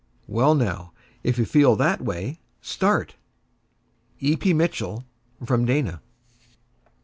"Well, 0.25 0.55
now, 0.55 0.93
if 1.21 1.37
you 1.37 1.45
feel 1.45 1.75
that 1.75 2.01
way 2.01 2.39
start!" 2.59 3.17
(E. 4.19 4.35
P. 4.35 4.51
Mitchell, 4.51 5.03
from 5.45 5.63
Dana.) 5.63 6.01